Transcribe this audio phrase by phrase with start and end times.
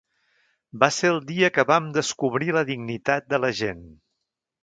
[0.83, 3.87] Va ser el dia que vam descobrir la dignitat de la gent.